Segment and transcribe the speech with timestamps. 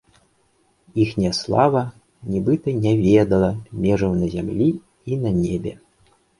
[1.03, 1.83] Іхняя слава
[2.31, 3.53] нібыта не ведала
[3.87, 4.69] межаў на зямлі
[5.09, 5.73] і на небе.